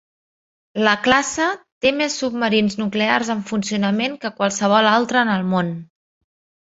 La 0.87 0.93
classe 1.07 1.49
té 1.85 1.91
més 1.99 2.15
submarins 2.23 2.77
nuclears 2.81 3.31
en 3.37 3.43
funcionament 3.53 4.17
que 4.25 4.35
qualsevol 4.41 4.91
altre 4.97 5.23
en 5.27 5.33
el 5.39 5.45
món. 5.53 5.71